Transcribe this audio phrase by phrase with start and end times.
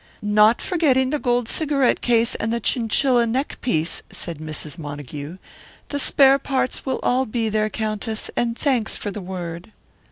[0.23, 4.79] "Not forgetting the gold cigarette case and the chinchilla neck piece," said Mrs.
[4.79, 5.37] Montague.
[5.89, 9.71] "The spare parts will all be there, Countess, and thanks for the word."